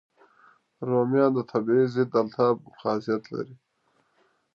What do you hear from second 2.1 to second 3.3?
التهاب خاصیت